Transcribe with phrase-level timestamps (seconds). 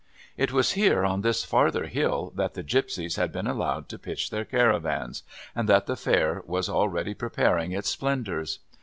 [0.35, 4.31] It was here on this farther hill that the gipsies had been allowed to pitch
[4.31, 5.21] their caravans,
[5.53, 8.57] and that the Fair was already preparing its splendours.